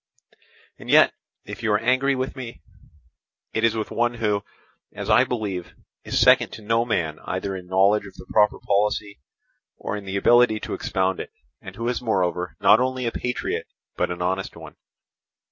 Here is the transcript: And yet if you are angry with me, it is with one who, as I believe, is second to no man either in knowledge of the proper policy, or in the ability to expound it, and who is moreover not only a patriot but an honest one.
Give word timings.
And 0.79 0.89
yet 0.89 1.13
if 1.45 1.61
you 1.61 1.71
are 1.73 1.77
angry 1.79 2.15
with 2.15 2.35
me, 2.35 2.63
it 3.53 3.63
is 3.63 3.75
with 3.75 3.91
one 3.91 4.15
who, 4.15 4.43
as 4.91 5.11
I 5.11 5.25
believe, 5.25 5.75
is 6.03 6.19
second 6.19 6.49
to 6.53 6.63
no 6.63 6.85
man 6.85 7.19
either 7.23 7.55
in 7.55 7.67
knowledge 7.67 8.07
of 8.07 8.15
the 8.15 8.25
proper 8.33 8.57
policy, 8.57 9.19
or 9.77 9.95
in 9.95 10.05
the 10.05 10.17
ability 10.17 10.59
to 10.61 10.73
expound 10.73 11.19
it, 11.19 11.31
and 11.61 11.75
who 11.75 11.87
is 11.87 12.01
moreover 12.01 12.55
not 12.59 12.79
only 12.79 13.05
a 13.05 13.11
patriot 13.11 13.67
but 13.95 14.09
an 14.09 14.23
honest 14.23 14.55
one. 14.57 14.75